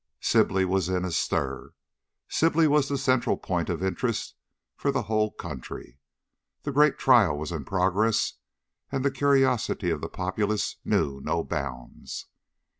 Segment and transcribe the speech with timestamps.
[0.19, 1.75] SIBLEY was in a stir.
[2.27, 4.33] Sibley was the central point of interest
[4.75, 5.99] for the whole country.
[6.63, 8.33] The great trial was in progress
[8.91, 12.25] and the curiosity of the populace knew no bounds.